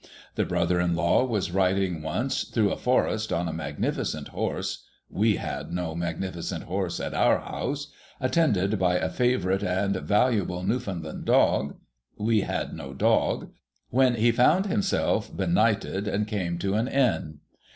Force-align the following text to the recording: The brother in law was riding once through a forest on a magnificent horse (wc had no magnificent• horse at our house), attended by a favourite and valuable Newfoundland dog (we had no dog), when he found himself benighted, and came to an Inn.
The 0.33 0.45
brother 0.45 0.79
in 0.79 0.95
law 0.95 1.23
was 1.23 1.51
riding 1.51 2.01
once 2.01 2.43
through 2.45 2.71
a 2.71 2.75
forest 2.75 3.31
on 3.31 3.47
a 3.47 3.53
magnificent 3.53 4.29
horse 4.29 4.83
(wc 5.13 5.37
had 5.37 5.71
no 5.71 5.93
magnificent• 5.93 6.63
horse 6.67 6.99
at 6.99 7.13
our 7.13 7.37
house), 7.39 7.91
attended 8.19 8.79
by 8.79 8.95
a 8.95 9.09
favourite 9.11 9.61
and 9.61 9.95
valuable 9.97 10.63
Newfoundland 10.63 11.25
dog 11.25 11.75
(we 12.17 12.41
had 12.41 12.73
no 12.73 12.95
dog), 12.95 13.51
when 13.91 14.15
he 14.15 14.31
found 14.31 14.65
himself 14.65 15.31
benighted, 15.37 16.07
and 16.07 16.27
came 16.27 16.57
to 16.57 16.73
an 16.73 16.87
Inn. 16.87 17.37